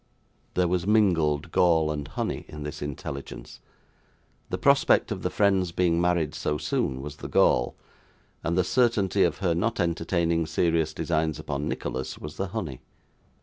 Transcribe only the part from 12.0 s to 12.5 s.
was the